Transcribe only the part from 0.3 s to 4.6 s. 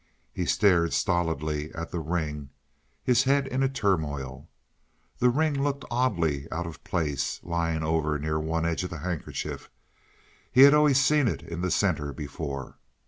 He stared stolidly at the ring, his head in a turmoil.